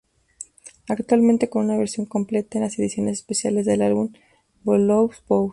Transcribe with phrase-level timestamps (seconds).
[0.89, 4.11] Actualmente con una versión completa en las ediciones especiales del álbum
[4.63, 5.49] Voulez-Vous.